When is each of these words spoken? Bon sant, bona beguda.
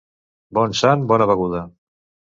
Bon 0.59 0.73
sant, 0.81 1.05
bona 1.13 1.29
beguda. 1.33 1.65